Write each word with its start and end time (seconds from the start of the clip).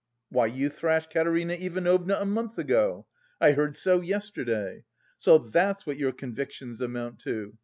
"Why, 0.29 0.47
you 0.47 0.69
thrashed 0.69 1.11
Katerina 1.11 1.53
Ivanovna 1.53 2.17
a 2.19 2.25
month 2.25 2.57
ago. 2.57 3.05
I 3.39 3.51
heard 3.51 3.75
so 3.75 4.01
yesterday... 4.01 4.83
so 5.15 5.37
that's 5.37 5.85
what 5.85 5.97
your 5.99 6.11
convictions 6.11 6.81
amount 6.81 7.19
to... 7.19 7.55